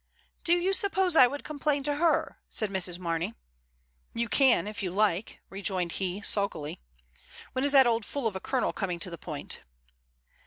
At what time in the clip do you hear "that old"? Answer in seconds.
7.73-8.03